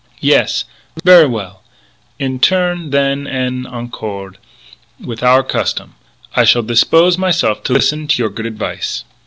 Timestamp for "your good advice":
8.23-9.03